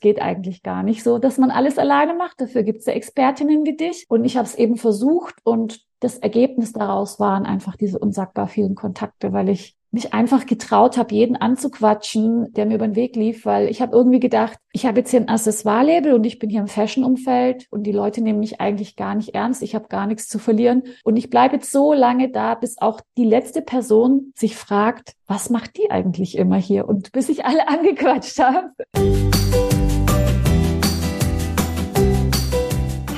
[0.00, 2.40] geht eigentlich gar nicht so, dass man alles alleine macht.
[2.40, 4.06] Dafür gibt es ja Expertinnen wie dich.
[4.08, 8.74] Und ich habe es eben versucht und das Ergebnis daraus waren einfach diese unsagbar vielen
[8.74, 13.44] Kontakte, weil ich mich einfach getraut habe, jeden anzuquatschen, der mir über den Weg lief,
[13.44, 16.60] weil ich habe irgendwie gedacht, ich habe jetzt hier ein Accessoire-Label und ich bin hier
[16.60, 19.62] im Fashion-Umfeld und die Leute nehmen mich eigentlich gar nicht ernst.
[19.62, 23.00] Ich habe gar nichts zu verlieren und ich bleibe jetzt so lange da, bis auch
[23.18, 26.88] die letzte Person sich fragt, was macht die eigentlich immer hier?
[26.88, 29.69] Und bis ich alle angequatscht habe.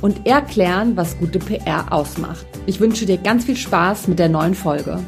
[0.00, 2.46] und erklären, was gute PR ausmacht.
[2.66, 5.00] Ich wünsche dir ganz viel Spaß mit der neuen Folge.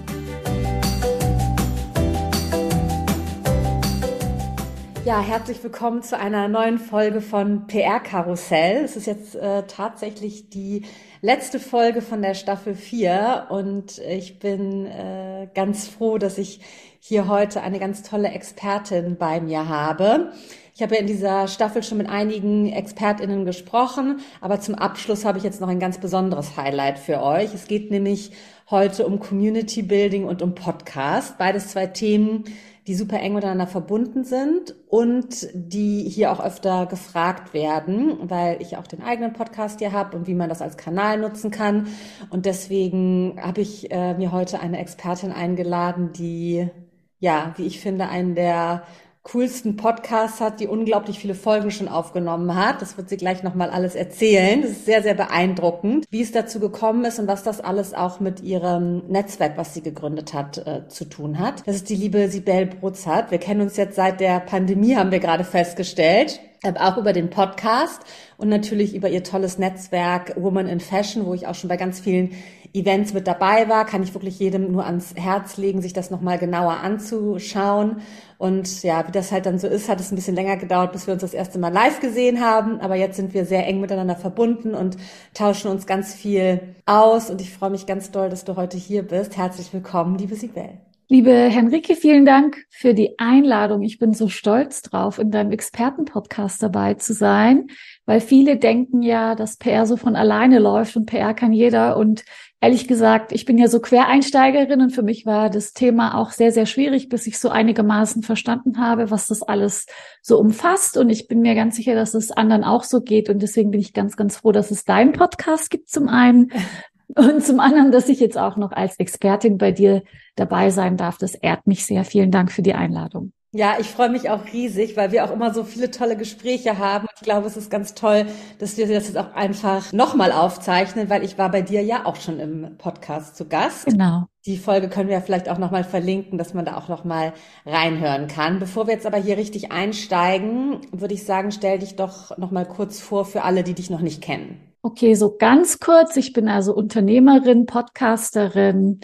[5.04, 8.84] Ja, herzlich willkommen zu einer neuen Folge von PR Karussell.
[8.84, 10.84] Es ist jetzt äh, tatsächlich die
[11.20, 16.60] letzte Folge von der Staffel 4 und ich bin äh, ganz froh, dass ich
[17.00, 20.32] hier heute eine ganz tolle Expertin bei mir habe.
[20.80, 25.36] Ich habe ja in dieser Staffel schon mit einigen ExpertInnen gesprochen, aber zum Abschluss habe
[25.36, 27.52] ich jetzt noch ein ganz besonderes Highlight für euch.
[27.52, 28.30] Es geht nämlich
[28.70, 31.36] heute um Community Building und um Podcast.
[31.36, 32.44] Beides zwei Themen,
[32.86, 38.78] die super eng miteinander verbunden sind und die hier auch öfter gefragt werden, weil ich
[38.78, 41.88] auch den eigenen Podcast hier habe und wie man das als Kanal nutzen kann.
[42.30, 46.70] Und deswegen habe ich äh, mir heute eine Expertin eingeladen, die,
[47.18, 48.84] ja, wie ich finde, einen der
[49.22, 52.80] coolsten Podcast hat, die unglaublich viele Folgen schon aufgenommen hat.
[52.80, 54.62] Das wird sie gleich nochmal alles erzählen.
[54.62, 58.20] Das ist sehr, sehr beeindruckend, wie es dazu gekommen ist und was das alles auch
[58.20, 61.66] mit ihrem Netzwerk, was sie gegründet hat, äh, zu tun hat.
[61.66, 63.30] Das ist die liebe Sibel Brutzert.
[63.30, 66.40] Wir kennen uns jetzt seit der Pandemie, haben wir gerade festgestellt.
[66.62, 68.02] Äh, auch über den Podcast
[68.36, 72.00] und natürlich über ihr tolles Netzwerk Woman in Fashion, wo ich auch schon bei ganz
[72.00, 72.32] vielen
[72.72, 76.38] Events mit dabei war, kann ich wirklich jedem nur ans Herz legen, sich das nochmal
[76.38, 78.02] genauer anzuschauen.
[78.38, 81.06] Und ja, wie das halt dann so ist, hat es ein bisschen länger gedauert, bis
[81.06, 82.80] wir uns das erste Mal live gesehen haben.
[82.80, 84.96] Aber jetzt sind wir sehr eng miteinander verbunden und
[85.34, 87.30] tauschen uns ganz viel aus.
[87.30, 89.36] Und ich freue mich ganz doll, dass du heute hier bist.
[89.36, 90.80] Herzlich willkommen, liebe Sibel.
[91.12, 93.82] Liebe Henrike, vielen Dank für die Einladung.
[93.82, 97.66] Ich bin so stolz drauf, in deinem Expertenpodcast dabei zu sein,
[98.06, 101.96] weil viele denken ja, dass PR so von alleine läuft und PR kann jeder.
[101.96, 102.24] Und
[102.60, 106.52] ehrlich gesagt, ich bin ja so Quereinsteigerin und für mich war das Thema auch sehr,
[106.52, 109.86] sehr schwierig, bis ich so einigermaßen verstanden habe, was das alles
[110.20, 110.96] so umfasst.
[110.96, 113.30] Und ich bin mir ganz sicher, dass es anderen auch so geht.
[113.30, 116.52] Und deswegen bin ich ganz, ganz froh, dass es deinen Podcast gibt zum einen.
[117.16, 120.04] Und zum anderen, dass ich jetzt auch noch als Expertin bei dir
[120.36, 121.18] dabei sein darf.
[121.18, 122.04] Das ehrt mich sehr.
[122.04, 123.32] Vielen Dank für die Einladung.
[123.52, 127.08] Ja, ich freue mich auch riesig, weil wir auch immer so viele tolle Gespräche haben.
[127.16, 128.26] Ich glaube, es ist ganz toll,
[128.60, 132.14] dass wir das jetzt auch einfach nochmal aufzeichnen, weil ich war bei dir ja auch
[132.14, 133.86] schon im Podcast zu Gast.
[133.86, 134.26] Genau.
[134.46, 137.32] Die Folge können wir vielleicht auch nochmal verlinken, dass man da auch nochmal
[137.66, 138.60] reinhören kann.
[138.60, 143.00] Bevor wir jetzt aber hier richtig einsteigen, würde ich sagen, stell dich doch nochmal kurz
[143.00, 144.60] vor für alle, die dich noch nicht kennen.
[144.82, 146.16] Okay, so ganz kurz.
[146.16, 149.00] Ich bin also Unternehmerin, Podcasterin,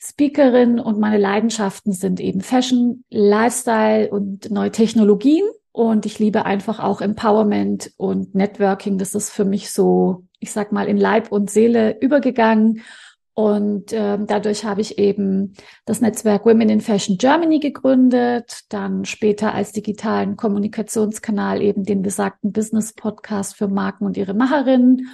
[0.00, 5.44] Speakerin und meine Leidenschaften sind eben Fashion, Lifestyle und neue Technologien.
[5.72, 8.98] Und ich liebe einfach auch Empowerment und Networking.
[8.98, 12.82] Das ist für mich so, ich sag mal, in Leib und Seele übergegangen.
[13.34, 15.54] Und äh, dadurch habe ich eben
[15.84, 22.50] das Netzwerk Women in Fashion Germany gegründet, dann später als digitalen Kommunikationskanal eben den besagten
[22.50, 25.06] Business Podcast für Marken und ihre Macherinnen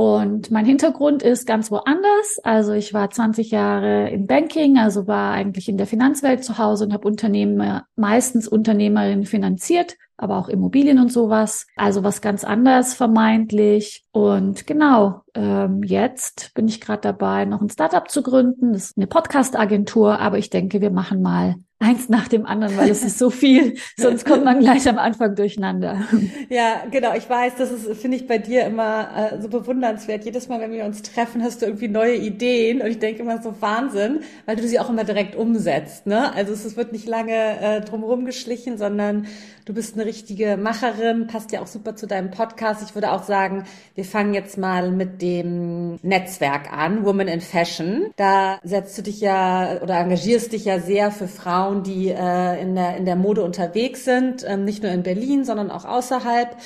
[0.00, 2.38] und mein Hintergrund ist ganz woanders.
[2.42, 6.86] Also ich war 20 Jahre im Banking, also war eigentlich in der Finanzwelt zu Hause
[6.86, 11.66] und habe Unternehmen, meistens Unternehmerinnen finanziert, aber auch Immobilien und sowas.
[11.76, 14.04] Also was ganz anders vermeintlich.
[14.12, 18.72] Und genau, ähm, jetzt bin ich gerade dabei, noch ein Startup zu gründen.
[18.72, 22.90] Das ist eine Podcast-Agentur, aber ich denke, wir machen mal eins nach dem anderen, weil
[22.90, 26.04] es ist so viel, sonst kommt man gleich am Anfang durcheinander.
[26.50, 27.14] Ja, genau.
[27.14, 30.24] Ich weiß, das ist, finde ich bei dir immer äh, so bewundernswert.
[30.24, 33.40] Jedes Mal, wenn wir uns treffen, hast du irgendwie neue Ideen und ich denke immer
[33.40, 36.06] so Wahnsinn, weil du sie auch immer direkt umsetzt.
[36.06, 36.34] Ne?
[36.34, 39.26] Also es, es wird nicht lange äh, drumherum geschlichen, sondern
[39.70, 42.82] du bist eine richtige Macherin, passt ja auch super zu deinem Podcast.
[42.82, 43.62] Ich würde auch sagen,
[43.94, 48.10] wir fangen jetzt mal mit dem Netzwerk an, Woman in Fashion.
[48.16, 52.74] Da setzt du dich ja oder engagierst dich ja sehr für Frauen, die äh, in,
[52.74, 56.56] der, in der Mode unterwegs sind, ähm, nicht nur in Berlin, sondern auch außerhalb.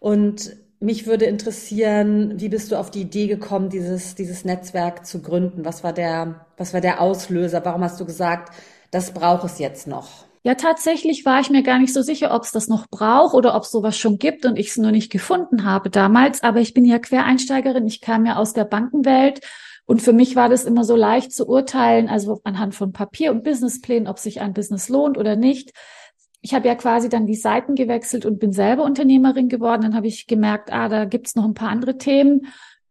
[0.00, 5.20] Und mich würde interessieren, wie bist du auf die Idee gekommen, dieses, dieses Netzwerk zu
[5.20, 5.66] gründen?
[5.66, 7.62] Was war der, was war der Auslöser?
[7.66, 8.54] Warum hast du gesagt,
[8.90, 10.25] das braucht es jetzt noch?
[10.46, 13.56] Ja, tatsächlich war ich mir gar nicht so sicher, ob es das noch braucht oder
[13.56, 16.44] ob es sowas schon gibt und ich es nur nicht gefunden habe damals.
[16.44, 17.84] Aber ich bin ja Quereinsteigerin.
[17.88, 19.40] Ich kam ja aus der Bankenwelt
[19.86, 23.42] und für mich war das immer so leicht zu urteilen, also anhand von Papier und
[23.42, 25.72] Businessplänen, ob sich ein Business lohnt oder nicht
[26.42, 29.82] ich habe ja quasi dann die Seiten gewechselt und bin selber Unternehmerin geworden.
[29.82, 32.46] Dann habe ich gemerkt, ah, da gibt's noch ein paar andere Themen,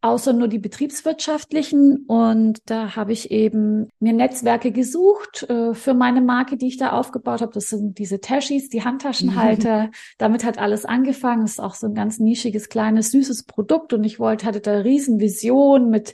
[0.06, 2.06] außer nur die betriebswirtschaftlichen.
[2.06, 6.92] Und da habe ich eben mir Netzwerke gesucht äh, für meine Marke, die ich da
[6.92, 7.54] aufgebaut habe.
[7.54, 9.90] Das sind diese Tashis, die Handtaschenhalter.
[10.20, 11.42] Damit hat alles angefangen.
[11.42, 13.94] Das ist auch so ein ganz nischiges, kleines, süßes Produkt.
[13.94, 16.14] Und ich wollte, hatte da Riesenvision mit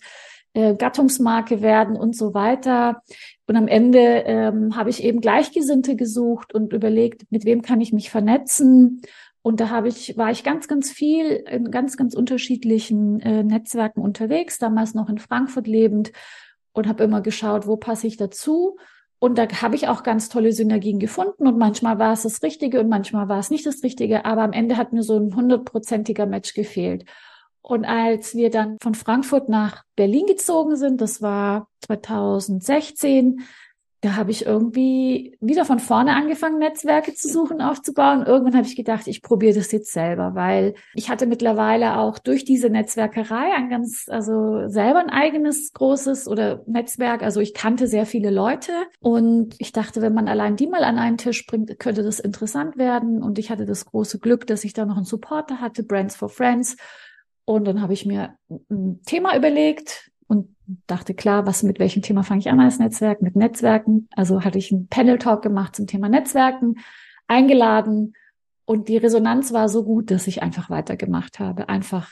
[0.54, 3.02] äh, Gattungsmarke werden und so weiter.
[3.48, 7.92] Und am Ende ähm, habe ich eben Gleichgesinnte gesucht und überlegt, mit wem kann ich
[7.92, 9.02] mich vernetzen.
[9.44, 14.02] Und da habe ich, war ich ganz, ganz viel in ganz, ganz unterschiedlichen äh, Netzwerken
[14.02, 16.12] unterwegs, damals noch in Frankfurt lebend
[16.74, 18.78] und habe immer geschaut, wo passe ich dazu.
[19.20, 22.80] Und da habe ich auch ganz tolle Synergien gefunden und manchmal war es das Richtige
[22.80, 26.26] und manchmal war es nicht das Richtige, aber am Ende hat mir so ein hundertprozentiger
[26.26, 27.06] Match gefehlt.
[27.62, 33.42] Und als wir dann von Frankfurt nach Berlin gezogen sind, das war 2016,
[34.02, 38.26] da habe ich irgendwie wieder von vorne angefangen, Netzwerke zu suchen, aufzubauen.
[38.26, 42.44] Irgendwann habe ich gedacht, ich probiere das jetzt selber, weil ich hatte mittlerweile auch durch
[42.44, 47.22] diese Netzwerkerei ein ganz, also selber ein eigenes großes oder Netzwerk.
[47.22, 50.98] Also ich kannte sehr viele Leute und ich dachte, wenn man allein die mal an
[50.98, 53.22] einen Tisch bringt, könnte das interessant werden.
[53.22, 56.30] Und ich hatte das große Glück, dass ich da noch einen Supporter hatte, Brands for
[56.30, 56.76] Friends
[57.46, 58.36] und dann habe ich mir
[58.70, 60.11] ein Thema überlegt
[60.88, 63.22] dachte, klar, was mit welchem Thema fange ich an als Netzwerk?
[63.22, 64.08] Mit Netzwerken.
[64.16, 66.76] Also hatte ich einen Panel-Talk gemacht zum Thema Netzwerken,
[67.28, 68.14] eingeladen
[68.66, 71.70] und die Resonanz war so gut, dass ich einfach weitergemacht habe.
[71.70, 72.10] Einfach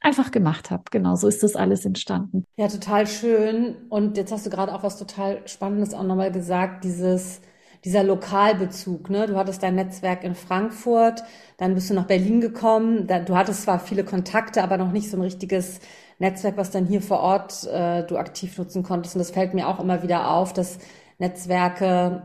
[0.00, 0.84] einfach gemacht habe.
[0.90, 2.44] Genau, so ist das alles entstanden.
[2.56, 3.76] Ja, total schön.
[3.88, 7.40] Und jetzt hast du gerade auch was total Spannendes auch nochmal gesagt, dieses
[7.84, 9.26] dieser Lokalbezug, ne?
[9.26, 11.22] Du hattest dein Netzwerk in Frankfurt,
[11.58, 13.06] dann bist du nach Berlin gekommen.
[13.06, 15.80] Da, du hattest zwar viele Kontakte, aber noch nicht so ein richtiges
[16.24, 19.14] Netzwerk, was dann hier vor Ort äh, du aktiv nutzen konntest.
[19.14, 20.78] Und das fällt mir auch immer wieder auf, dass
[21.18, 22.22] Netzwerke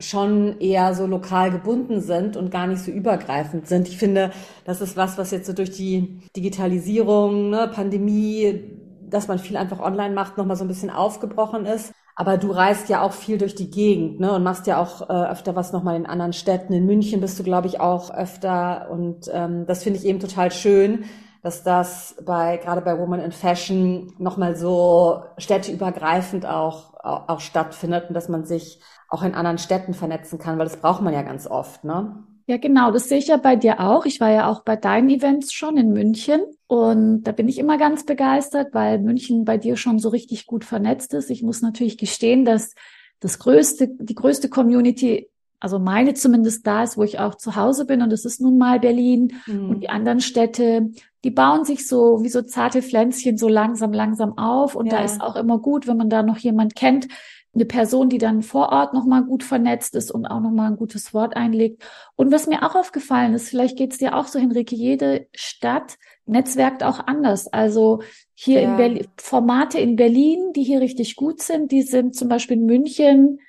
[0.00, 3.88] schon eher so lokal gebunden sind und gar nicht so übergreifend sind.
[3.88, 4.30] Ich finde,
[4.64, 8.70] das ist was, was jetzt so durch die Digitalisierung, ne, Pandemie,
[9.08, 11.92] dass man viel einfach online macht, nochmal so ein bisschen aufgebrochen ist.
[12.14, 14.32] Aber du reist ja auch viel durch die Gegend, ne?
[14.32, 16.72] Und machst ja auch äh, öfter was nochmal in anderen Städten.
[16.72, 18.90] In München bist du, glaube ich, auch öfter.
[18.90, 21.04] Und ähm, das finde ich eben total schön,
[21.48, 28.04] dass das bei gerade bei Woman in Fashion nochmal so städteübergreifend auch, auch, auch stattfindet
[28.08, 31.22] und dass man sich auch in anderen Städten vernetzen kann, weil das braucht man ja
[31.22, 32.22] ganz oft, ne?
[32.46, 34.04] Ja, genau, das sehe ich ja bei dir auch.
[34.04, 37.78] Ich war ja auch bei deinen Events schon in München und da bin ich immer
[37.78, 41.30] ganz begeistert, weil München bei dir schon so richtig gut vernetzt ist.
[41.30, 42.74] Ich muss natürlich gestehen, dass
[43.20, 45.28] das größte, die größte Community,
[45.60, 48.58] also meine zumindest da ist, wo ich auch zu Hause bin und das ist nun
[48.58, 49.70] mal Berlin mhm.
[49.70, 50.90] und die anderen Städte,
[51.24, 54.98] die bauen sich so wie so zarte Pflänzchen so langsam, langsam auf und ja.
[54.98, 57.08] da ist auch immer gut, wenn man da noch jemand kennt,
[57.54, 61.12] eine Person, die dann vor Ort nochmal gut vernetzt ist und auch nochmal ein gutes
[61.14, 61.82] Wort einlegt.
[62.14, 65.96] Und was mir auch aufgefallen ist, vielleicht geht es dir auch so, Henrike, jede Stadt
[66.26, 67.52] netzwerkt auch anders.
[67.52, 68.02] Also
[68.34, 68.70] hier ja.
[68.70, 72.66] in Berlin, Formate in Berlin, die hier richtig gut sind, die sind zum Beispiel in
[72.66, 73.40] München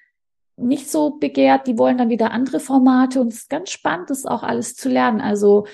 [0.56, 4.26] nicht so begehrt, die wollen dann wieder andere Formate und es ist ganz spannend, das
[4.26, 5.22] auch alles zu lernen.
[5.22, 5.66] Also,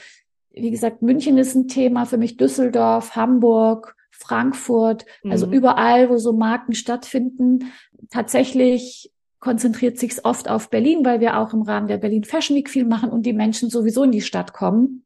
[0.55, 5.53] wie gesagt, München ist ein Thema für mich, Düsseldorf, Hamburg, Frankfurt, also mhm.
[5.53, 7.71] überall, wo so Marken stattfinden.
[8.09, 12.69] Tatsächlich konzentriert sich oft auf Berlin, weil wir auch im Rahmen der Berlin Fashion Week
[12.69, 15.05] viel machen und die Menschen sowieso in die Stadt kommen.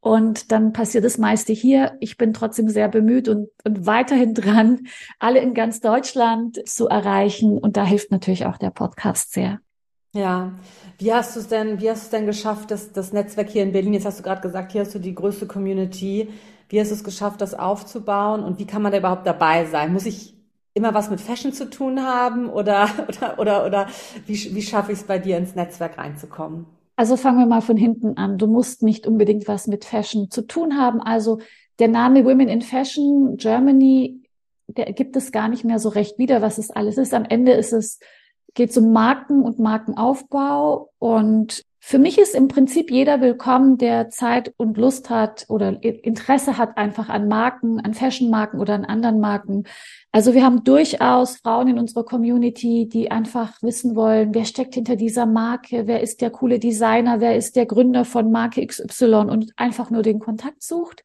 [0.00, 1.96] Und dann passiert das meiste hier.
[1.98, 4.86] Ich bin trotzdem sehr bemüht und, und weiterhin dran,
[5.18, 7.58] alle in ganz Deutschland zu erreichen.
[7.58, 9.60] Und da hilft natürlich auch der Podcast sehr.
[10.16, 10.52] Ja,
[10.98, 13.62] wie hast du es denn, wie hast du es denn geschafft, dass das Netzwerk hier
[13.62, 16.30] in Berlin, jetzt hast du gerade gesagt, hier hast du die größte Community.
[16.70, 19.92] Wie hast du es geschafft, das aufzubauen und wie kann man da überhaupt dabei sein?
[19.92, 20.34] Muss ich
[20.72, 23.86] immer was mit Fashion zu tun haben oder, oder, oder, oder
[24.26, 26.64] wie, wie schaffe ich es bei dir ins Netzwerk reinzukommen?
[26.96, 28.38] Also fangen wir mal von hinten an.
[28.38, 31.02] Du musst nicht unbedingt was mit Fashion zu tun haben.
[31.02, 31.40] Also
[31.78, 34.22] der Name Women in Fashion Germany,
[34.66, 37.12] der gibt es gar nicht mehr so recht wieder, was es alles ist.
[37.12, 38.00] Am Ende ist es,
[38.56, 44.08] geht es um Marken und Markenaufbau und für mich ist im Prinzip jeder willkommen, der
[44.08, 49.20] Zeit und Lust hat oder Interesse hat einfach an Marken, an Fashion-Marken oder an anderen
[49.20, 49.64] Marken.
[50.10, 54.96] Also wir haben durchaus Frauen in unserer Community, die einfach wissen wollen, wer steckt hinter
[54.96, 59.52] dieser Marke, wer ist der coole Designer, wer ist der Gründer von Marke XY und
[59.56, 61.04] einfach nur den Kontakt sucht.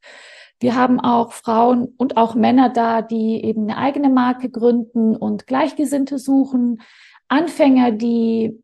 [0.62, 5.48] Wir haben auch Frauen und auch Männer da, die eben eine eigene Marke gründen und
[5.48, 6.82] Gleichgesinnte suchen.
[7.32, 8.62] Anfänger, die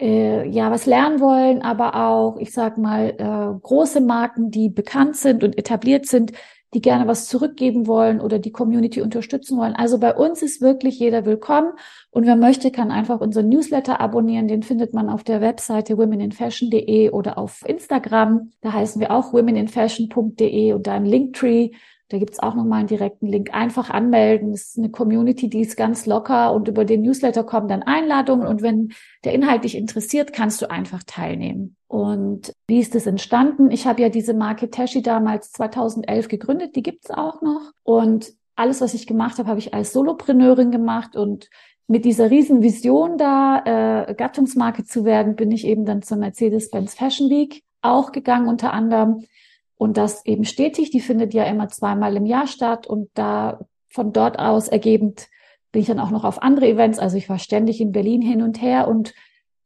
[0.00, 5.16] äh, ja was lernen wollen, aber auch, ich sag mal, äh, große Marken, die bekannt
[5.16, 6.32] sind und etabliert sind,
[6.74, 9.74] die gerne was zurückgeben wollen oder die Community unterstützen wollen.
[9.74, 11.72] Also bei uns ist wirklich jeder willkommen
[12.10, 14.46] und wer möchte, kann einfach unseren Newsletter abonnieren.
[14.46, 18.52] Den findet man auf der Webseite womeninfashion.de oder auf Instagram.
[18.60, 21.70] Da heißen wir auch womeninfashion.de und da im Linktree
[22.08, 23.52] da gibt's auch nochmal einen direkten Link.
[23.52, 24.52] Einfach anmelden.
[24.52, 28.46] Es ist eine Community, die ist ganz locker und über den Newsletter kommen dann Einladungen.
[28.46, 28.92] Und wenn
[29.24, 31.76] der Inhalt dich interessiert, kannst du einfach teilnehmen.
[31.86, 33.70] Und wie ist das entstanden?
[33.70, 36.76] Ich habe ja diese Marke Tashi damals 2011 gegründet.
[36.76, 37.72] Die gibt's auch noch.
[37.82, 41.50] Und alles, was ich gemacht habe, habe ich als Solopreneurin gemacht und
[41.88, 46.94] mit dieser riesen Vision da, äh, Gattungsmarke zu werden, bin ich eben dann zur Mercedes-Benz
[46.94, 49.24] Fashion Week auch gegangen, unter anderem
[49.78, 54.12] und das eben stetig, die findet ja immer zweimal im Jahr statt und da von
[54.12, 55.28] dort aus ergebend
[55.72, 56.98] bin ich dann auch noch auf andere Events.
[56.98, 59.14] Also ich war ständig in Berlin hin und her und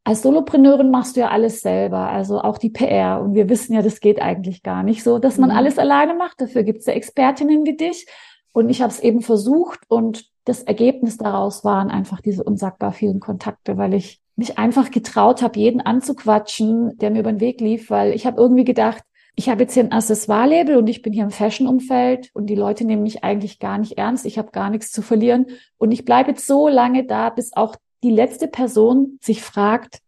[0.04, 3.20] als Solopreneurin machst du ja alles selber, also auch die PR.
[3.22, 5.56] Und wir wissen ja, das geht eigentlich gar nicht so, dass man mhm.
[5.56, 6.40] alles alleine macht.
[6.40, 8.06] Dafür gibt es ja Expertinnen wie dich.
[8.52, 13.20] Und ich habe es eben versucht und das Ergebnis daraus waren einfach diese unsagbar vielen
[13.20, 17.88] Kontakte, weil ich mich einfach getraut habe, jeden anzuquatschen, der mir über den Weg lief,
[17.88, 19.04] weil ich habe irgendwie gedacht,
[19.34, 22.84] ich habe jetzt hier ein Accessoire-Label und ich bin hier im Fashion-Umfeld und die Leute
[22.84, 24.26] nehmen mich eigentlich gar nicht ernst.
[24.26, 25.46] Ich habe gar nichts zu verlieren
[25.78, 30.00] und ich bleibe jetzt so lange da, bis auch die letzte Person sich fragt,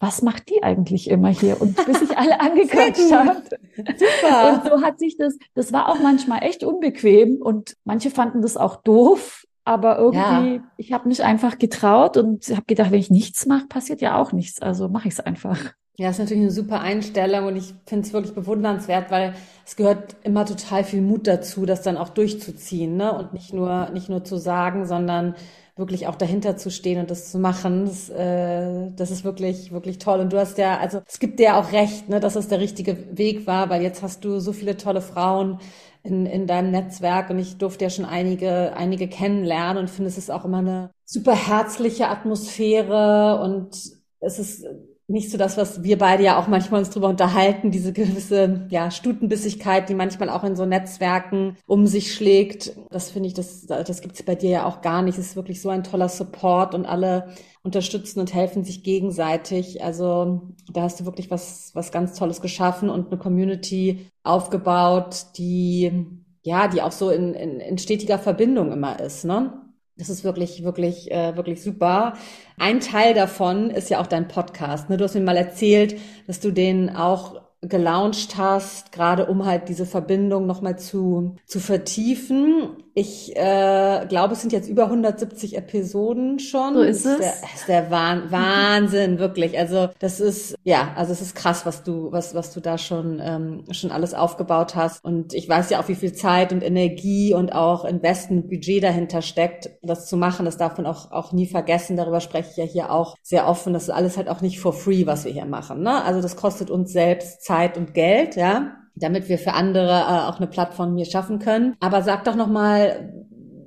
[0.00, 1.60] was macht die eigentlich immer hier?
[1.60, 3.42] Und bis ich alle angequatscht habe.
[3.78, 8.56] Und so hat sich das, das war auch manchmal echt unbequem und manche fanden das
[8.56, 10.62] auch doof, aber irgendwie, ja.
[10.76, 14.32] ich habe mich einfach getraut und habe gedacht, wenn ich nichts mache, passiert ja auch
[14.32, 14.62] nichts.
[14.62, 15.58] Also mache ich es einfach.
[16.00, 19.34] Ja, ist natürlich eine super Einstellung und ich finde es wirklich bewundernswert, weil
[19.66, 23.12] es gehört immer total viel Mut dazu, das dann auch durchzuziehen, ne?
[23.12, 25.34] Und nicht nur, nicht nur zu sagen, sondern
[25.74, 27.86] wirklich auch dahinter zu stehen und das zu machen.
[27.86, 30.20] Das, äh, das ist wirklich, wirklich toll.
[30.20, 33.16] Und du hast ja, also es gibt dir auch recht, ne, dass es der richtige
[33.18, 35.58] Weg war, weil jetzt hast du so viele tolle Frauen
[36.04, 40.18] in, in deinem Netzwerk und ich durfte ja schon einige, einige kennenlernen und finde, es
[40.18, 43.76] ist auch immer eine super herzliche Atmosphäre und
[44.20, 44.64] es ist
[45.10, 48.90] nicht so das, was wir beide ja auch manchmal uns drüber unterhalten, diese gewisse ja,
[48.90, 52.76] Stutenbissigkeit, die manchmal auch in so Netzwerken um sich schlägt.
[52.90, 55.18] Das finde ich, das, das gibt's bei dir ja auch gar nicht.
[55.18, 59.82] Es ist wirklich so ein toller Support und alle unterstützen und helfen sich gegenseitig.
[59.82, 66.06] Also da hast du wirklich was, was ganz Tolles geschaffen und eine Community aufgebaut, die
[66.42, 69.67] ja, die auch so in, in, in stetiger Verbindung immer ist, ne?
[69.98, 72.14] Das ist wirklich, wirklich, äh, wirklich super.
[72.56, 74.88] Ein Teil davon ist ja auch dein Podcast.
[74.88, 74.96] Ne?
[74.96, 79.86] Du hast mir mal erzählt, dass du den auch gelauncht hast, gerade um halt diese
[79.86, 82.84] Verbindung nochmal zu, zu vertiefen.
[83.00, 86.74] Ich äh, glaube, es sind jetzt über 170 Episoden schon.
[86.74, 87.18] So ist es.
[87.18, 89.56] Das ist der, ist der Wahn, Wahnsinn, wirklich.
[89.56, 93.20] Also das ist, ja, also es ist krass, was du, was, was du da schon,
[93.22, 95.04] ähm, schon alles aufgebaut hast.
[95.04, 99.22] Und ich weiß ja auch, wie viel Zeit und Energie und auch Investment, Budget dahinter
[99.22, 100.44] steckt, das zu machen.
[100.44, 101.96] Das darf man auch, auch nie vergessen.
[101.96, 103.74] Darüber spreche ich ja hier auch sehr offen.
[103.74, 105.84] Das ist alles halt auch nicht for free, was wir hier machen.
[105.84, 106.02] Ne?
[106.02, 110.38] Also das kostet uns selbst Zeit und Geld, ja, damit wir für andere äh, auch
[110.38, 111.76] eine Plattform hier schaffen können.
[111.80, 113.12] Aber sag doch noch mal,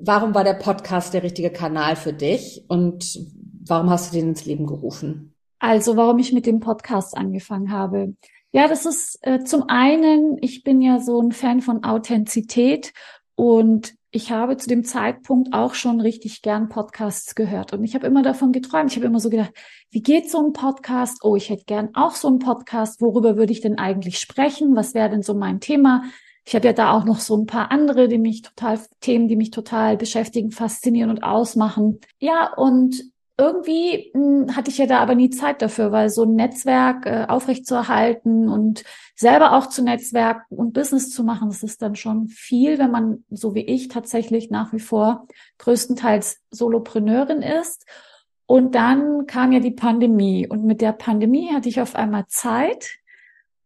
[0.01, 3.19] warum war der Podcast der richtige Kanal für dich und
[3.65, 5.33] warum hast du den ins Leben gerufen?
[5.59, 8.15] Also, warum ich mit dem Podcast angefangen habe.
[8.51, 12.93] Ja, das ist äh, zum einen, ich bin ja so ein Fan von Authentizität
[13.35, 18.07] und ich habe zu dem Zeitpunkt auch schon richtig gern Podcasts gehört und ich habe
[18.07, 18.91] immer davon geträumt.
[18.91, 19.53] Ich habe immer so gedacht,
[19.89, 21.23] wie geht so ein Podcast?
[21.23, 23.01] Oh, ich hätte gern auch so einen Podcast.
[23.01, 24.75] Worüber würde ich denn eigentlich sprechen?
[24.75, 26.03] Was wäre denn so mein Thema?
[26.43, 29.37] Ich habe ja da auch noch so ein paar andere, die mich total Themen, die
[29.37, 31.99] mich total beschäftigen, faszinieren und ausmachen.
[32.19, 33.10] Ja, und
[33.41, 37.07] irgendwie mh, hm, hatte ich ja da aber nie Zeit dafür, weil so ein Netzwerk
[37.07, 38.83] äh, aufrechtzuerhalten und
[39.15, 43.23] selber auch zu Netzwerken und Business zu machen, das ist dann schon viel, wenn man,
[43.31, 47.85] so wie ich, tatsächlich nach wie vor größtenteils Solopreneurin ist.
[48.45, 52.97] Und dann kam ja die Pandemie und mit der Pandemie hatte ich auf einmal Zeit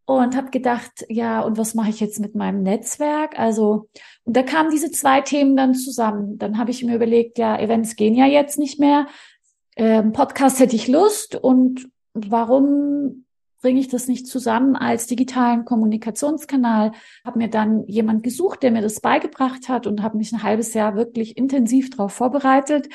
[0.05, 3.37] und habe gedacht, ja, und was mache ich jetzt mit meinem Netzwerk?
[3.39, 3.89] Also,
[4.23, 6.37] und da kamen diese zwei Themen dann zusammen.
[6.37, 9.07] Dann habe ich mir überlegt, ja, Events gehen ja jetzt nicht mehr
[9.75, 13.25] ähm, Podcast hätte ich Lust und warum
[13.61, 16.91] bringe ich das nicht zusammen als digitalen Kommunikationskanal?
[17.25, 20.73] Habe mir dann jemand gesucht, der mir das beigebracht hat und habe mich ein halbes
[20.73, 22.89] Jahr wirklich intensiv darauf vorbereitet.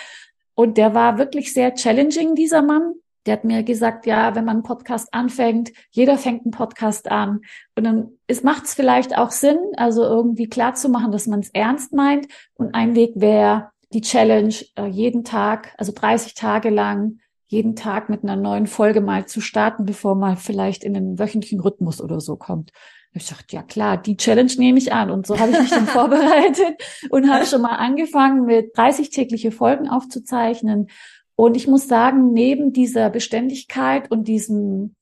[0.54, 2.94] Und der war wirklich sehr challenging, dieser Mann.
[3.26, 7.40] Der hat mir gesagt, ja, wenn man einen Podcast anfängt, jeder fängt einen Podcast an.
[7.75, 11.50] Und dann macht es vielleicht auch Sinn, also irgendwie klar zu machen, dass man es
[11.50, 12.28] ernst meint.
[12.54, 18.09] Und ein Weg wäre die Challenge, äh, jeden Tag, also 30 Tage lang, jeden Tag
[18.09, 22.20] mit einer neuen Folge mal zu starten, bevor man vielleicht in einen wöchentlichen Rhythmus oder
[22.20, 22.70] so kommt.
[23.12, 25.11] Ich dachte, ja klar, die Challenge nehme ich an.
[25.11, 26.80] Und so habe ich mich dann vorbereitet
[27.11, 30.87] und habe schon mal angefangen, mit 30 tägliche Folgen aufzuzeichnen
[31.40, 34.94] und ich muss sagen, neben dieser Beständigkeit und diesem,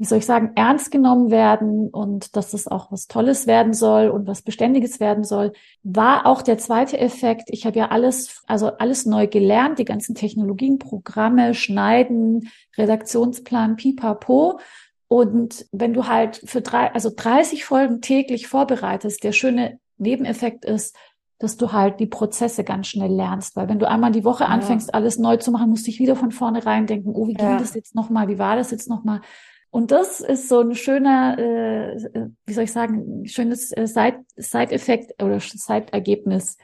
[0.00, 4.08] wie soll ich sagen, ernst genommen werden und dass es auch was Tolles werden soll
[4.08, 5.52] und was Beständiges werden soll,
[5.82, 7.50] war auch der zweite Effekt.
[7.50, 14.58] Ich habe ja alles, also alles neu gelernt, die ganzen Technologien, Programme, Schneiden, Redaktionsplan, pipapo.
[15.06, 20.96] Und wenn du halt für drei, also 30 Folgen täglich vorbereitest, der schöne Nebeneffekt ist,
[21.38, 23.54] dass du halt die Prozesse ganz schnell lernst.
[23.54, 26.16] Weil wenn du einmal die Woche anfängst, alles neu zu machen, musst du dich wieder
[26.16, 27.58] von vorne rein denken, oh, wie ging ja.
[27.58, 29.20] das jetzt nochmal, wie war das jetzt nochmal?
[29.70, 31.96] Und das ist so ein schöner, äh,
[32.44, 36.56] wie soll ich sagen, schönes äh, Side-Effekt oder Side-Ergebnis,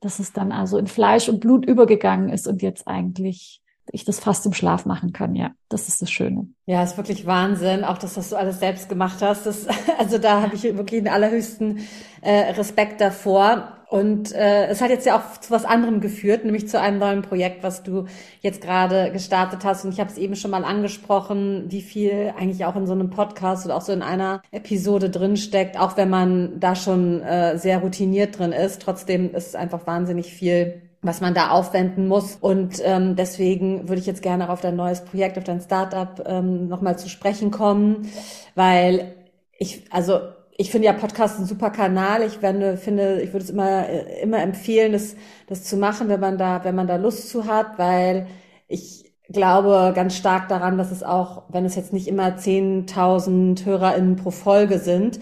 [0.00, 4.20] dass es dann also in Fleisch und Blut übergegangen ist und jetzt eigentlich ich das
[4.20, 5.34] fast im Schlaf machen kann.
[5.34, 6.46] Ja, das ist das Schöne.
[6.66, 9.46] Ja, ist wirklich Wahnsinn, auch dass, dass du alles selbst gemacht hast.
[9.46, 9.66] Das,
[9.98, 11.80] also da habe ich wirklich den allerhöchsten
[12.20, 13.78] äh, Respekt davor.
[13.92, 17.20] Und äh, es hat jetzt ja auch zu was anderem geführt, nämlich zu einem neuen
[17.20, 18.06] Projekt, was du
[18.40, 19.84] jetzt gerade gestartet hast.
[19.84, 23.10] Und ich habe es eben schon mal angesprochen, wie viel eigentlich auch in so einem
[23.10, 27.80] Podcast oder auch so in einer Episode drinsteckt, auch wenn man da schon äh, sehr
[27.80, 28.80] routiniert drin ist.
[28.80, 32.36] Trotzdem ist es einfach wahnsinnig viel was man da aufwenden muss.
[32.36, 36.68] Und ähm, deswegen würde ich jetzt gerne auf dein neues Projekt, auf dein Startup ähm,
[36.68, 38.08] nochmal zu sprechen kommen,
[38.54, 39.16] weil
[39.58, 40.20] ich, also
[40.62, 42.22] ich finde ja Podcast ein super Kanal.
[42.22, 45.16] Ich wende, finde, ich würde es immer, äh, immer empfehlen, das,
[45.48, 48.28] das zu machen, wenn man da, wenn man da Lust zu hat, weil
[48.68, 54.14] ich glaube ganz stark daran, dass es auch, wenn es jetzt nicht immer 10.000 HörerInnen
[54.14, 55.18] pro Folge sind,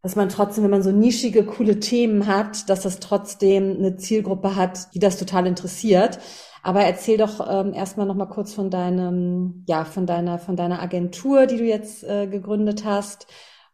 [0.00, 4.54] dass man trotzdem, wenn man so nischige, coole Themen hat, dass das trotzdem eine Zielgruppe
[4.54, 6.20] hat, die das total interessiert.
[6.62, 10.80] Aber erzähl doch ähm, erstmal noch mal kurz von deinem, ja, von deiner, von deiner
[10.80, 13.26] Agentur, die du jetzt äh, gegründet hast.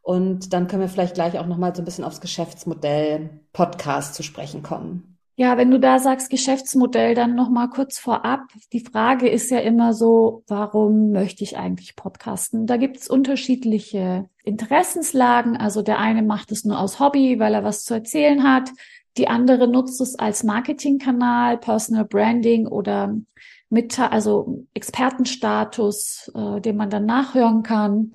[0.08, 4.14] Und dann können wir vielleicht gleich auch noch mal so ein bisschen aufs Geschäftsmodell Podcast
[4.14, 5.18] zu sprechen kommen.
[5.36, 8.40] Ja, wenn du da sagst Geschäftsmodell, dann noch mal kurz vorab.
[8.72, 12.66] Die Frage ist ja immer so, warum möchte ich eigentlich podcasten?
[12.66, 15.58] Da gibt's unterschiedliche Interessenslagen.
[15.58, 18.70] Also der eine macht es nur aus Hobby, weil er was zu erzählen hat.
[19.18, 23.14] Die andere nutzt es als Marketingkanal, Personal Branding oder
[23.68, 28.14] mit, also Expertenstatus, äh, den man dann nachhören kann.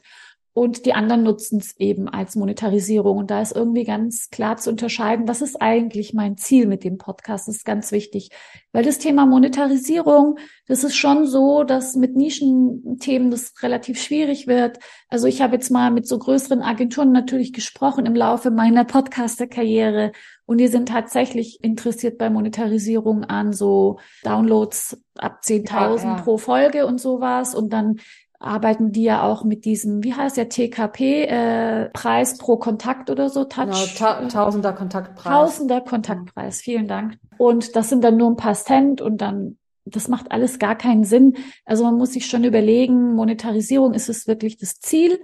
[0.55, 3.17] Und die anderen nutzen es eben als Monetarisierung.
[3.17, 6.99] Und da ist irgendwie ganz klar zu unterscheiden, was ist eigentlich mein Ziel mit dem
[6.99, 7.47] Podcast?
[7.47, 8.29] Das ist ganz wichtig.
[8.71, 10.37] Weil das Thema Monetarisierung,
[10.67, 14.77] das ist schon so, dass mit Nischenthemen das relativ schwierig wird.
[15.09, 20.11] Also ich habe jetzt mal mit so größeren Agenturen natürlich gesprochen im Laufe meiner Podcaster-Karriere.
[20.45, 26.21] Und die sind tatsächlich interessiert bei Monetarisierung an so Downloads ab 10.000 ja, ja.
[26.21, 27.55] pro Folge und sowas.
[27.55, 27.99] Und dann
[28.43, 33.29] arbeiten die ja auch mit diesem, wie heißt der TKP, äh, Preis pro Kontakt oder
[33.29, 33.65] so, Touch.
[33.65, 35.33] Genau, ta Tausender Kontaktpreis.
[35.33, 37.17] Tausender Kontaktpreis, vielen Dank.
[37.37, 41.03] Und das sind dann nur ein paar Cent und dann, das macht alles gar keinen
[41.03, 41.35] Sinn.
[41.65, 45.19] Also man muss sich schon überlegen, Monetarisierung, ist es wirklich das Ziel?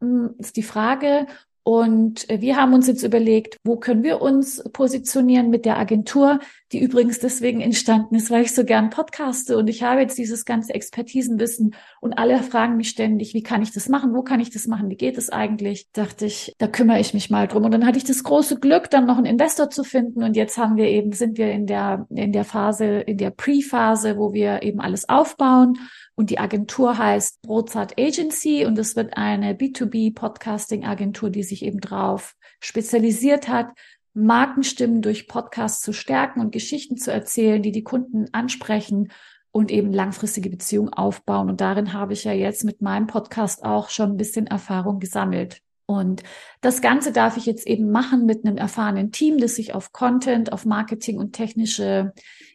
[0.00, 1.26] Hm, ist die Frage.
[1.64, 6.40] Und äh, wir haben uns jetzt überlegt, wo können wir uns positionieren mit der Agentur,
[6.72, 10.44] die übrigens deswegen entstanden ist, weil ich so gern podcaste und ich habe jetzt dieses
[10.44, 14.14] ganze Expertisenwissen und alle fragen mich ständig, wie kann ich das machen?
[14.14, 14.88] Wo kann ich das machen?
[14.88, 15.90] Wie geht es eigentlich?
[15.92, 17.64] Dachte ich, da kümmere ich mich mal drum.
[17.64, 20.58] Und dann hatte ich das große Glück, dann noch einen Investor zu finden und jetzt
[20.58, 24.62] haben wir eben, sind wir in der, in der Phase, in der Pre-Phase, wo wir
[24.62, 25.78] eben alles aufbauen
[26.14, 31.64] und die Agentur heißt Brotzart Agency und es wird eine B2B Podcasting Agentur, die sich
[31.64, 33.70] eben drauf spezialisiert hat,
[34.14, 39.10] Markenstimmen durch Podcasts zu stärken und Geschichten zu erzählen, die die Kunden ansprechen
[39.50, 41.48] und eben langfristige Beziehungen aufbauen.
[41.50, 45.60] Und darin habe ich ja jetzt mit meinem Podcast auch schon ein bisschen Erfahrung gesammelt.
[45.86, 46.22] Und
[46.60, 50.52] das Ganze darf ich jetzt eben machen mit einem erfahrenen Team, das sich auf Content,
[50.52, 52.12] auf Marketing und technische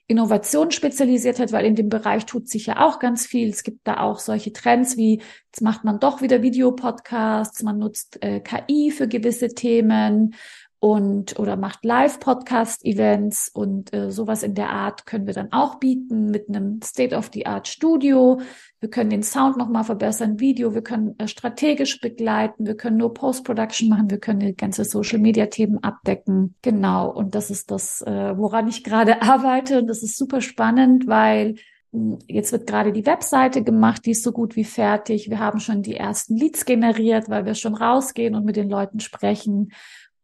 [0.07, 3.49] Innovation spezialisiert hat, weil in dem Bereich tut sich ja auch ganz viel.
[3.49, 8.23] Es gibt da auch solche Trends wie, jetzt macht man doch wieder Videopodcasts, man nutzt
[8.23, 10.33] äh, KI für gewisse Themen
[10.79, 16.29] und oder macht Live-Podcast-Events und äh, sowas in der Art können wir dann auch bieten
[16.29, 18.41] mit einem State-of-the-Art-Studio.
[18.79, 23.13] Wir können den Sound nochmal verbessern, Video, wir können äh, strategisch begleiten, wir können nur
[23.13, 26.53] Post-Production machen, wir können die ganze Social-Media-Themen abdecken.
[26.61, 29.79] Genau, und das ist das, äh, woran ich gerade arbeite.
[29.79, 31.55] Und das ist super spannend, weil
[31.91, 35.29] hm, Jetzt wird gerade die Webseite gemacht, die ist so gut wie fertig.
[35.29, 38.99] Wir haben schon die ersten Leads generiert, weil wir schon rausgehen und mit den Leuten
[38.99, 39.71] sprechen.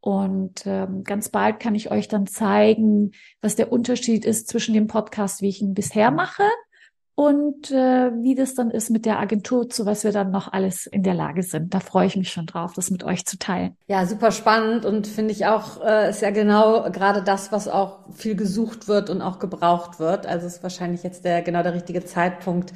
[0.04, 4.88] Und ähm, ganz bald kann ich euch dann zeigen, was der Unterschied ist zwischen dem
[4.88, 6.44] Podcast, wie ich ihn bisher mache,
[7.16, 10.88] und äh, wie das dann ist mit der Agentur, zu was wir dann noch alles
[10.88, 11.74] in der Lage sind.
[11.74, 13.78] Da freue ich mich schon drauf, das mit euch zu teilen.
[13.88, 18.00] Ja, super spannend und finde ich auch, äh, ist ja genau gerade das, was auch
[18.12, 20.26] viel gesucht wird und auch gebraucht wird.
[20.26, 22.74] Also ist wahrscheinlich jetzt der genau der richtige Zeitpunkt,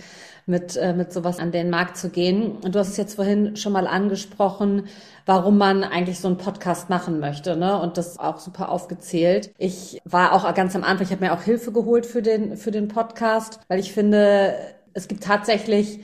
[0.47, 2.53] mit, äh, mit sowas an den Markt zu gehen.
[2.63, 4.87] Und du hast es jetzt vorhin schon mal angesprochen,
[5.25, 7.79] warum man eigentlich so einen Podcast machen möchte, ne?
[7.79, 9.51] Und das auch super aufgezählt.
[9.57, 12.71] Ich war auch ganz am Anfang, ich habe mir auch Hilfe geholt für den, für
[12.71, 14.55] den Podcast, weil ich finde,
[14.93, 15.99] es gibt tatsächlich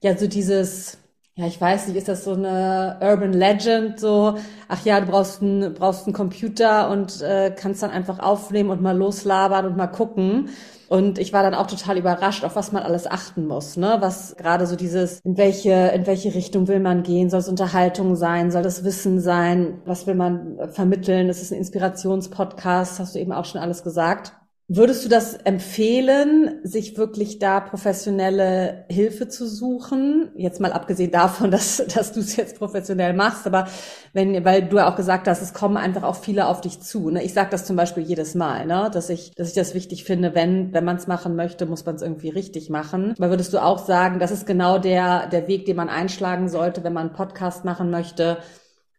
[0.00, 0.98] ja so dieses,
[1.34, 5.42] ja, ich weiß nicht, ist das so eine Urban Legend, so, ach ja, du brauchst
[5.42, 9.88] einen, brauchst einen Computer und äh, kannst dann einfach aufnehmen und mal loslabern und mal
[9.88, 10.50] gucken.
[10.88, 13.98] Und ich war dann auch total überrascht, auf was man alles achten muss, ne?
[14.00, 17.28] Was gerade so dieses, in welche, in welche Richtung will man gehen?
[17.28, 18.50] Soll es Unterhaltung sein?
[18.50, 19.82] Soll das Wissen sein?
[19.84, 21.28] Was will man vermitteln?
[21.28, 24.32] Das ist ein Inspirationspodcast, hast du eben auch schon alles gesagt.
[24.70, 30.30] Würdest du das empfehlen, sich wirklich da professionelle Hilfe zu suchen?
[30.36, 33.66] Jetzt mal abgesehen davon, dass, dass du es jetzt professionell machst, aber
[34.12, 37.08] wenn, weil du ja auch gesagt hast, es kommen einfach auch viele auf dich zu.
[37.08, 37.22] Ne?
[37.22, 38.90] Ich sage das zum Beispiel jedes Mal, ne?
[38.92, 41.94] dass ich, dass ich das wichtig finde, wenn, wenn man es machen möchte, muss man
[41.94, 43.14] es irgendwie richtig machen.
[43.16, 46.84] Aber würdest du auch sagen, das ist genau der, der Weg, den man einschlagen sollte,
[46.84, 48.36] wenn man einen Podcast machen möchte?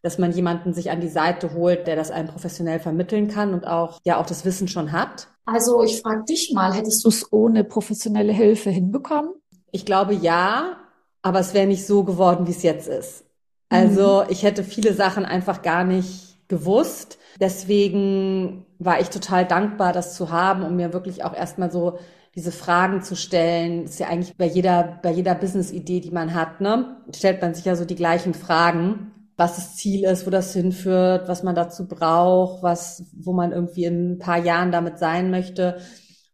[0.02, 3.68] Dass man jemanden sich an die Seite holt, der das einem professionell vermitteln kann und
[3.68, 5.28] auch, ja, auch das Wissen schon hat?
[5.46, 9.32] Also ich frage dich mal, hättest du es ohne professionelle Hilfe hinbekommen?
[9.72, 10.78] Ich glaube ja,
[11.22, 13.26] aber es wäre nicht so geworden, wie es jetzt ist.
[13.70, 14.32] Also mhm.
[14.32, 17.18] ich hätte viele Sachen einfach gar nicht gewusst.
[17.40, 22.00] Deswegen war ich total dankbar, das zu haben, um mir wirklich auch erstmal so
[22.36, 23.84] diese Fragen zu stellen.
[23.84, 27.54] Das ist ja eigentlich bei jeder, bei jeder Business-Idee, die man hat, ne, stellt man
[27.54, 31.56] sich ja so die gleichen Fragen was das Ziel ist, wo das hinführt, was man
[31.56, 35.76] dazu braucht, was, wo man irgendwie in ein paar Jahren damit sein möchte.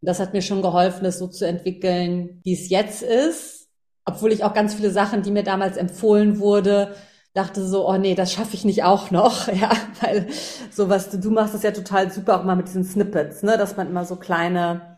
[0.02, 3.68] Und das hat mir schon geholfen, das so zu entwickeln, wie es jetzt ist.
[4.06, 6.96] Obwohl ich auch ganz viele Sachen, die mir damals empfohlen wurde,
[7.36, 9.70] dachte so, oh nee, das schaffe ich nicht auch noch, ja,
[10.02, 10.26] weil
[10.72, 13.88] sowas, du machst das ja total super auch mal mit diesen Snippets, ne, dass man
[13.88, 14.95] immer so kleine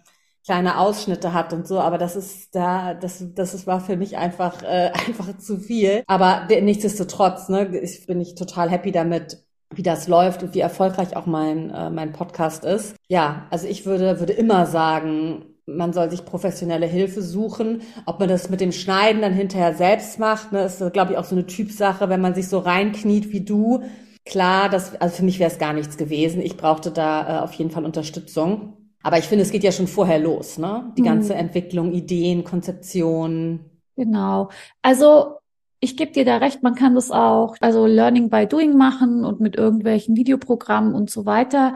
[0.47, 4.17] kleine Ausschnitte hat und so, aber das ist da, das, das ist, war für mich
[4.17, 6.03] einfach, äh, einfach zu viel.
[6.07, 9.43] Aber nichtsdestotrotz, ne, ich bin ich total happy damit,
[9.75, 12.95] wie das läuft und wie erfolgreich auch mein, äh, mein Podcast ist.
[13.10, 17.81] Ja, also ich würde, würde immer sagen, man soll sich professionelle Hilfe suchen.
[18.05, 21.25] Ob man das mit dem Schneiden dann hinterher selbst macht, ne, ist, glaube ich, auch
[21.25, 23.83] so eine Typsache, wenn man sich so reinkniet wie du.
[24.25, 26.41] Klar, das, also für mich wäre es gar nichts gewesen.
[26.41, 28.76] Ich brauchte da äh, auf jeden Fall Unterstützung.
[29.08, 30.91] Aber ich finde, es geht ja schon vorher los, ne?
[30.98, 31.39] Die ganze mhm.
[31.39, 33.62] Entwicklung, Ideen, Konzeption.
[33.96, 34.50] Genau.
[34.82, 35.38] Also
[35.80, 39.39] ich gebe dir da recht, man kann das auch, also Learning by Doing machen und
[39.39, 41.76] mit irgendwelchen Videoprogrammen und so weiter.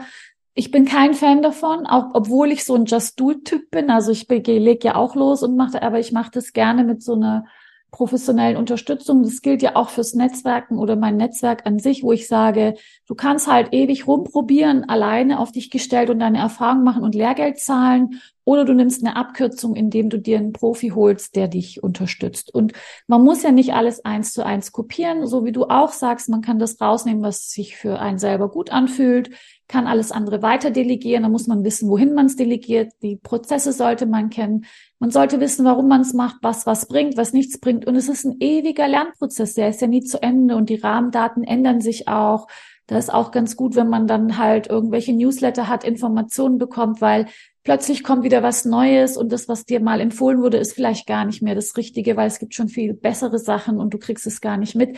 [0.52, 3.88] Ich bin kein Fan davon, auch obwohl ich so ein Just Do-Typ bin.
[3.88, 7.14] Also ich lege ja auch los und mache, aber ich mache das gerne mit so
[7.14, 7.46] einer
[7.92, 9.22] professionellen Unterstützung.
[9.22, 12.74] Das gilt ja auch fürs Netzwerken oder mein Netzwerk an sich, wo ich sage,
[13.06, 17.60] du kannst halt ewig rumprobieren, alleine auf dich gestellt und deine Erfahrungen machen und Lehrgeld
[17.60, 18.20] zahlen.
[18.44, 22.52] Oder du nimmst eine Abkürzung, indem du dir einen Profi holst, der dich unterstützt.
[22.52, 22.72] Und
[23.06, 26.40] man muss ja nicht alles eins zu eins kopieren, so wie du auch sagst, man
[26.40, 29.30] kann das rausnehmen, was sich für einen selber gut anfühlt,
[29.68, 31.22] kann alles andere weiter delegieren.
[31.22, 32.92] Da muss man wissen, wohin man es delegiert.
[33.02, 34.64] Die Prozesse sollte man kennen.
[35.02, 37.88] Man sollte wissen, warum man es macht, was was bringt, was nichts bringt.
[37.88, 41.42] Und es ist ein ewiger Lernprozess, der ist ja nie zu Ende und die Rahmendaten
[41.42, 42.46] ändern sich auch.
[42.86, 47.26] Da ist auch ganz gut, wenn man dann halt irgendwelche Newsletter hat, Informationen bekommt, weil
[47.64, 51.24] plötzlich kommt wieder was Neues und das, was dir mal empfohlen wurde, ist vielleicht gar
[51.24, 54.40] nicht mehr das Richtige, weil es gibt schon viel bessere Sachen und du kriegst es
[54.40, 54.96] gar nicht mit.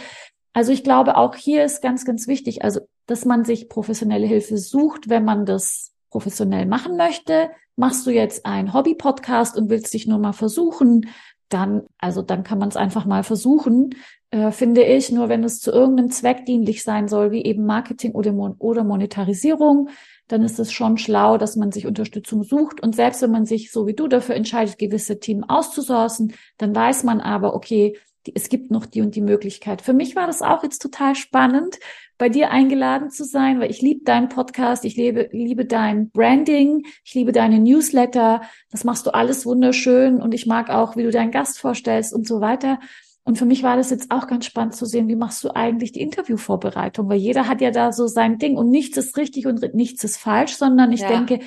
[0.52, 4.58] Also ich glaube, auch hier ist ganz, ganz wichtig, also, dass man sich professionelle Hilfe
[4.58, 7.48] sucht, wenn man das professionell machen möchte.
[7.76, 11.06] Machst du jetzt einen Hobby-Podcast und willst dich nur mal versuchen,
[11.48, 13.94] dann, also dann kann man es einfach mal versuchen,
[14.30, 15.12] äh, finde ich.
[15.12, 18.84] Nur wenn es zu irgendeinem Zweck dienlich sein soll, wie eben Marketing oder, Mon oder
[18.84, 19.88] Monetarisierung,
[20.28, 22.82] dann ist es schon schlau, dass man sich Unterstützung sucht.
[22.82, 27.04] Und selbst wenn man sich, so wie du, dafür entscheidet, gewisse Themen auszusourcen, dann weiß
[27.04, 29.82] man aber, okay, die, es gibt noch die und die Möglichkeit.
[29.82, 31.78] Für mich war das auch jetzt total spannend,
[32.18, 36.86] bei dir eingeladen zu sein, weil ich liebe deinen Podcast, ich liebe, liebe dein Branding,
[37.04, 41.10] ich liebe deine Newsletter, das machst du alles wunderschön und ich mag auch, wie du
[41.10, 42.78] deinen Gast vorstellst und so weiter.
[43.24, 45.92] Und für mich war das jetzt auch ganz spannend zu sehen, wie machst du eigentlich
[45.92, 49.74] die Interviewvorbereitung, weil jeder hat ja da so sein Ding und nichts ist richtig und
[49.74, 51.08] nichts ist falsch, sondern ich ja.
[51.08, 51.40] denke,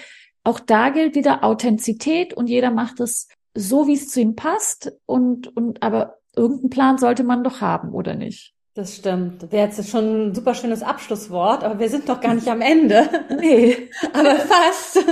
[0.44, 4.94] auch da gilt wieder Authentizität und jeder macht es so, wie es zu ihm passt
[5.06, 8.57] und, und, aber irgendeinen Plan sollte man doch haben, oder nicht?
[8.78, 9.52] Das stimmt.
[9.52, 13.10] Wäre jetzt schon ein super schönes Abschlusswort, aber wir sind noch gar nicht am Ende.
[13.40, 13.90] Nee.
[14.14, 15.04] aber fast.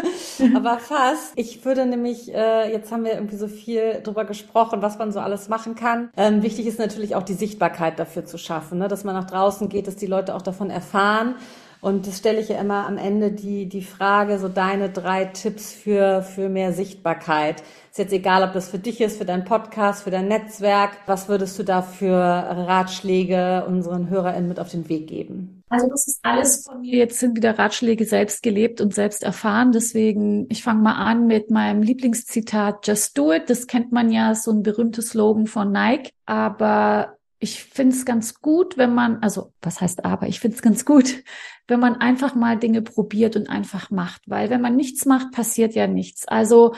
[0.56, 1.34] aber fast.
[1.36, 5.19] Ich würde nämlich, äh, jetzt haben wir irgendwie so viel drüber gesprochen, was man so
[5.19, 6.10] alles machen kann.
[6.15, 8.88] Ähm, wichtig ist natürlich auch die Sichtbarkeit dafür zu schaffen, ne?
[8.88, 11.36] dass man nach draußen geht, dass die Leute auch davon erfahren.
[11.82, 15.74] Und das stelle ich ja immer am Ende die, die Frage, so deine drei Tipps
[15.74, 17.62] für, für mehr Sichtbarkeit.
[17.92, 20.98] Ist jetzt egal, ob das für dich ist, für deinen Podcast, für dein Netzwerk.
[21.06, 25.64] Was würdest du da für Ratschläge unseren HörerInnen mit auf den Weg geben?
[25.70, 26.98] Also das ist alles von mir.
[26.98, 29.72] Jetzt sind wieder Ratschläge selbst gelebt und selbst erfahren.
[29.72, 33.50] Deswegen, ich fange mal an mit meinem Lieblingszitat Just Do It.
[33.50, 36.12] Das kennt man ja, so ein berühmtes Slogan von Nike.
[36.26, 40.62] Aber ich finde es ganz gut, wenn man, also was heißt aber, ich finde es
[40.62, 41.24] ganz gut,
[41.67, 44.21] wenn man einfach mal Dinge probiert und einfach macht.
[44.28, 46.28] Weil wenn man nichts macht, passiert ja nichts.
[46.28, 46.76] Also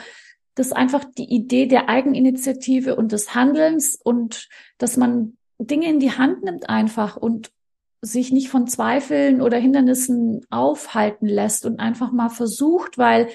[0.54, 6.00] das ist einfach die Idee der Eigeninitiative und des Handelns und dass man Dinge in
[6.00, 7.50] die Hand nimmt einfach und
[8.00, 13.28] sich nicht von Zweifeln oder Hindernissen aufhalten lässt und einfach mal versucht, weil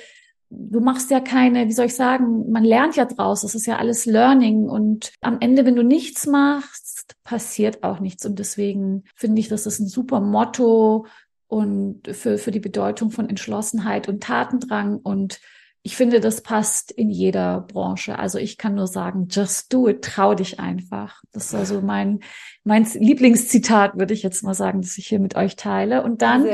[0.49, 3.77] du machst ja keine, wie soll ich sagen, man lernt ja draus, das ist ja
[3.77, 6.82] alles Learning und am Ende, wenn du nichts machst,
[7.23, 11.05] passiert auch nichts und deswegen finde ich, das ist ein super Motto
[11.47, 15.39] und für, für die Bedeutung von Entschlossenheit und Tatendrang und
[15.85, 18.17] ich finde, das passt in jeder Branche.
[18.17, 21.21] Also ich kann nur sagen, just do it, trau dich einfach.
[21.33, 22.21] Das ist also mein,
[22.63, 26.03] mein Lieblingszitat, würde ich jetzt mal sagen, das ich hier mit euch teile.
[26.03, 26.45] Und dann,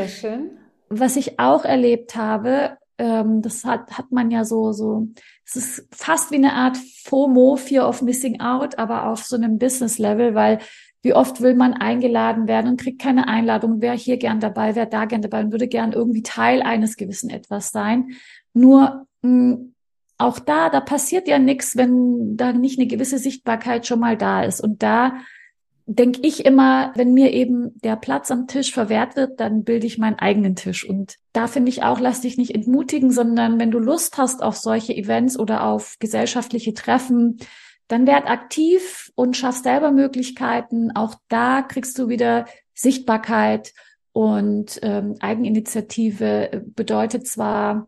[0.89, 5.07] was ich auch erlebt habe, ähm, das hat, hat man ja so, so,
[5.45, 9.57] es ist fast wie eine Art FOMO, Fear of Missing Out, aber auf so einem
[9.57, 10.59] Business-Level, weil
[11.01, 14.85] wie oft will man eingeladen werden und kriegt keine Einladung, wer hier gern dabei, wer
[14.85, 18.09] da gern dabei und würde gern irgendwie Teil eines gewissen etwas sein.
[18.53, 19.73] Nur hm,
[20.17, 24.43] auch da, da passiert ja nichts, wenn da nicht eine gewisse Sichtbarkeit schon mal da
[24.43, 24.61] ist.
[24.61, 25.13] Und da
[25.91, 29.97] denke ich immer, wenn mir eben der Platz am Tisch verwehrt wird, dann bilde ich
[29.97, 30.87] meinen eigenen Tisch.
[30.87, 34.55] Und da finde ich auch, lass dich nicht entmutigen, sondern wenn du Lust hast auf
[34.55, 37.37] solche Events oder auf gesellschaftliche Treffen,
[37.87, 40.91] dann werd aktiv und schaff selber Möglichkeiten.
[40.95, 43.73] Auch da kriegst du wieder Sichtbarkeit
[44.11, 47.87] und ähm, Eigeninitiative bedeutet zwar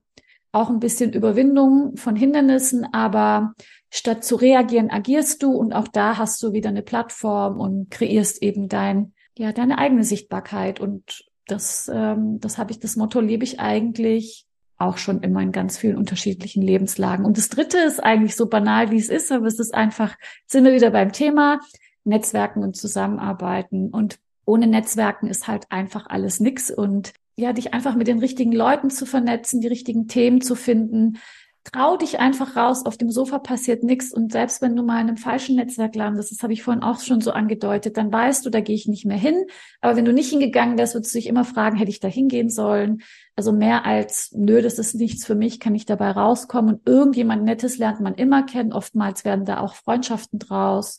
[0.52, 3.54] auch ein bisschen Überwindung von Hindernissen, aber
[3.92, 8.42] statt zu reagieren, agierst du und auch da hast du wieder eine Plattform und kreierst
[8.42, 10.80] eben dein, ja, deine eigene Sichtbarkeit.
[10.80, 15.52] Und das, ähm, das habe ich, das Motto lebe ich eigentlich auch schon immer in
[15.52, 17.26] ganz vielen unterschiedlichen Lebenslagen.
[17.26, 20.16] Und das dritte ist eigentlich so banal, wie es ist, aber es ist einfach,
[20.48, 21.60] sind wir wieder beim Thema
[22.06, 23.90] Netzwerken und Zusammenarbeiten.
[23.90, 26.72] Und ohne Netzwerken ist halt einfach alles nix.
[26.72, 31.18] Und ja, dich einfach mit den richtigen Leuten zu vernetzen, die richtigen Themen zu finden.
[31.64, 35.10] Trau dich einfach raus, auf dem Sofa passiert nichts und selbst wenn du mal in
[35.10, 38.50] einem falschen Netzwerk landest, das habe ich vorhin auch schon so angedeutet, dann weißt du,
[38.50, 39.46] da gehe ich nicht mehr hin.
[39.80, 42.50] Aber wenn du nicht hingegangen wärst, würdest du dich immer fragen, hätte ich da hingehen
[42.50, 43.04] sollen?
[43.36, 47.44] Also mehr als, nö, das ist nichts für mich, kann ich dabei rauskommen und irgendjemand
[47.44, 48.74] Nettes lernt man immer kennen.
[48.74, 50.98] Oftmals werden da auch Freundschaften draus.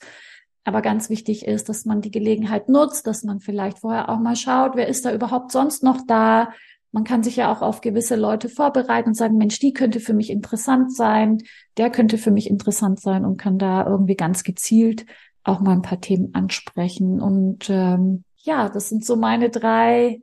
[0.64, 4.36] Aber ganz wichtig ist, dass man die Gelegenheit nutzt, dass man vielleicht vorher auch mal
[4.36, 6.52] schaut, wer ist da überhaupt sonst noch da.
[6.92, 10.12] Man kann sich ja auch auf gewisse Leute vorbereiten und sagen, Mensch, die könnte für
[10.12, 11.38] mich interessant sein,
[11.78, 15.06] der könnte für mich interessant sein und kann da irgendwie ganz gezielt
[15.44, 17.20] auch mal ein paar Themen ansprechen.
[17.20, 20.22] Und ähm, ja, das sind so meine drei,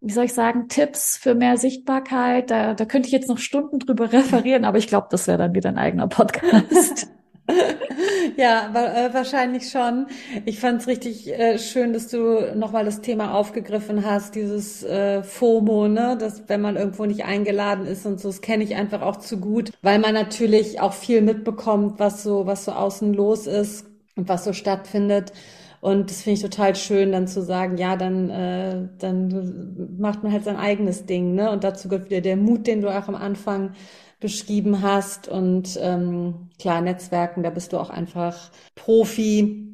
[0.00, 2.50] wie soll ich sagen, Tipps für mehr Sichtbarkeit.
[2.50, 5.54] Da, da könnte ich jetzt noch Stunden drüber referieren, aber ich glaube, das wäre dann
[5.54, 7.08] wieder ein eigener Podcast.
[8.36, 10.06] ja, äh, wahrscheinlich schon.
[10.44, 15.22] Ich fand es richtig äh, schön, dass du nochmal das Thema aufgegriffen hast, dieses äh,
[15.22, 19.00] FOMO, ne, dass wenn man irgendwo nicht eingeladen ist und so, das kenne ich einfach
[19.02, 23.46] auch zu gut, weil man natürlich auch viel mitbekommt, was so, was so außen los
[23.46, 25.32] ist und was so stattfindet.
[25.80, 30.32] Und das finde ich total schön, dann zu sagen, ja, dann, äh, dann macht man
[30.32, 31.52] halt sein eigenes Ding, ne?
[31.52, 33.74] Und dazu gehört wieder der Mut, den du auch am Anfang
[34.20, 35.28] beschrieben hast.
[35.28, 39.64] Und ähm, klar, Netzwerken, da bist du auch einfach Profi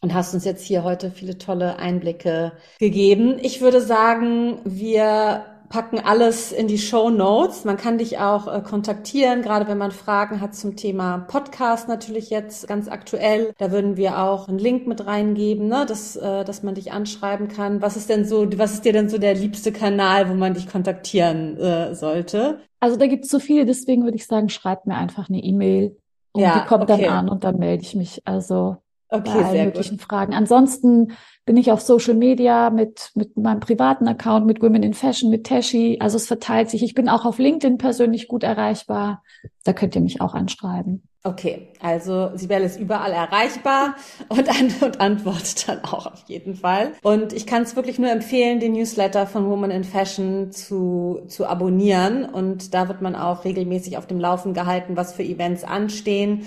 [0.00, 3.38] und hast uns jetzt hier heute viele tolle Einblicke gegeben.
[3.40, 7.64] Ich würde sagen, wir packen alles in die Show Notes.
[7.64, 12.30] Man kann dich auch äh, kontaktieren, gerade wenn man Fragen hat zum Thema Podcast natürlich
[12.30, 13.52] jetzt ganz aktuell.
[13.58, 17.48] Da würden wir auch einen Link mit reingeben, ne, dass, äh, dass man dich anschreiben
[17.48, 17.82] kann.
[17.82, 20.68] Was ist denn so, was ist dir denn so der liebste Kanal, wo man dich
[20.68, 22.60] kontaktieren äh, sollte?
[22.78, 25.96] Also da gibt es so viele, deswegen würde ich sagen, schreib mir einfach eine E-Mail
[26.30, 27.02] und ja, die kommt okay.
[27.02, 28.22] dann an und dann melde ich mich.
[28.24, 28.76] Also
[29.14, 30.06] okay, bei allen möglichen gut.
[30.06, 30.34] Fragen.
[30.34, 31.12] Ansonsten
[31.44, 35.46] bin ich auf Social Media mit, mit meinem privaten Account, mit Women in Fashion, mit
[35.46, 35.98] Tashi.
[36.00, 36.82] Also es verteilt sich.
[36.82, 39.22] Ich bin auch auf LinkedIn persönlich gut erreichbar.
[39.64, 41.02] Da könnt ihr mich auch anschreiben.
[41.26, 43.94] Okay, also Sibel ist überall erreichbar
[44.28, 46.92] und, an und antwortet dann auch auf jeden Fall.
[47.02, 51.46] Und ich kann es wirklich nur empfehlen, den Newsletter von Woman in Fashion zu, zu
[51.46, 52.26] abonnieren.
[52.26, 56.44] Und da wird man auch regelmäßig auf dem Laufen gehalten, was für Events anstehen.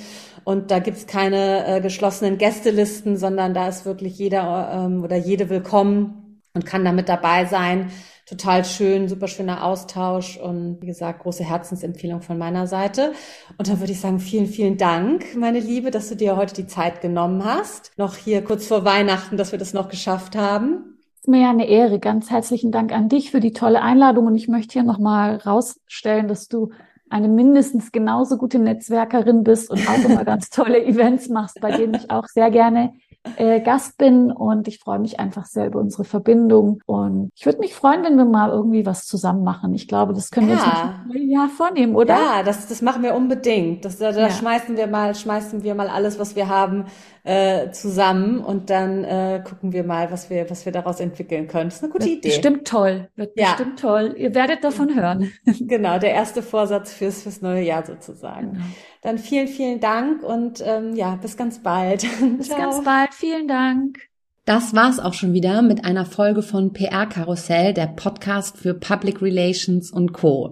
[0.47, 5.49] Und da gibt's keine äh, geschlossenen Gästelisten, sondern da ist wirklich jeder ähm, oder jede
[5.49, 7.91] willkommen und kann da mit dabei sein.
[8.25, 13.12] Total schön, super schöner Austausch und wie gesagt, große Herzensempfehlung von meiner Seite.
[13.57, 16.67] Und dann würde ich sagen, vielen, vielen Dank, meine Liebe, dass du dir heute die
[16.67, 17.91] Zeit genommen hast.
[17.97, 20.97] Noch hier kurz vor Weihnachten, dass wir das noch geschafft haben.
[21.19, 21.99] ist mir ja eine Ehre.
[21.99, 24.27] Ganz herzlichen Dank an dich für die tolle Einladung.
[24.27, 26.69] Und ich möchte hier nochmal rausstellen, dass du
[27.09, 31.93] eine mindestens genauso gute Netzwerkerin bist und auch immer ganz tolle Events machst, bei denen
[31.93, 32.93] ich auch sehr gerne
[33.37, 37.59] äh, Gast bin und ich freue mich einfach sehr über unsere Verbindung und ich würde
[37.59, 39.73] mich freuen, wenn wir mal irgendwie was zusammen machen.
[39.73, 40.55] Ich glaube, das können ja.
[40.55, 42.15] wir uns im Jahr vornehmen, oder?
[42.15, 43.85] Ja, das, das machen wir unbedingt.
[43.85, 44.29] Das, da, da ja.
[44.31, 46.85] schmeißen wir mal, schmeißen wir mal alles, was wir haben,
[47.27, 51.65] äh, zusammen und dann äh, gucken wir mal, was wir, was wir daraus entwickeln können.
[51.65, 52.29] Das ist eine gute wird Idee.
[52.29, 53.09] Bestimmt toll.
[53.17, 53.47] Wird ja.
[53.47, 54.15] bestimmt toll.
[54.17, 55.31] Ihr werdet davon hören.
[55.59, 58.53] Genau, der erste Vorsatz fürs, fürs neue Jahr sozusagen.
[58.53, 58.63] Genau.
[59.07, 62.05] Dann vielen, vielen Dank und ähm, ja, bis ganz bald.
[62.37, 63.13] Bis ganz bald.
[63.13, 63.99] Vielen Dank.
[64.43, 69.21] Das war's auch schon wieder mit einer Folge von PR Karussell, der Podcast für Public
[69.21, 70.51] Relations und Co.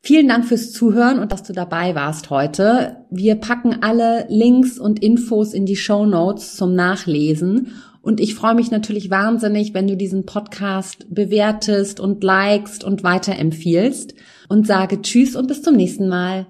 [0.00, 3.04] Vielen Dank fürs Zuhören und dass du dabei warst heute.
[3.10, 7.74] Wir packen alle Links und Infos in die Show Notes zum Nachlesen.
[8.00, 14.14] Und ich freue mich natürlich wahnsinnig, wenn du diesen Podcast bewertest und likest und weiterempfiehlst
[14.48, 16.46] und sage Tschüss und bis zum nächsten Mal.